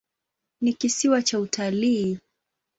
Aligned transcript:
Ni 0.61 0.73
kisiwa 0.73 1.21
cha 1.21 1.39
utalii. 1.39 2.19